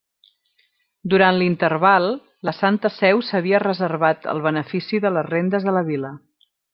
[1.13, 2.07] Durant l'interval,
[2.49, 6.11] la santa Seu s'havia reservat el benefici de les rendes de la vila.